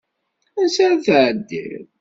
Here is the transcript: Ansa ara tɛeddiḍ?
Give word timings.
Ansa 0.59 0.81
ara 0.85 0.95
tɛeddiḍ? 1.05 1.85